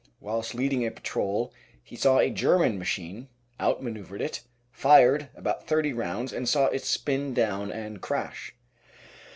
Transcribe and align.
whilst 0.19 0.55
leading 0.55 0.83
a 0.83 0.89
patrol, 0.89 1.53
he 1.83 1.95
saw 1.95 2.17
a 2.17 2.31
German 2.31 2.79
machine, 2.79 3.27
out 3.59 3.83
manoeuvred 3.83 4.19
it, 4.19 4.41
fired 4.71 5.29
about 5.35 5.67
thirty 5.67 5.93
rounds 5.93 6.33
and 6.33 6.49
saw 6.49 6.65
it 6.65 6.83
spin 6.83 7.35
down 7.35 7.71
and 7.71 8.01
crash. 8.01 8.55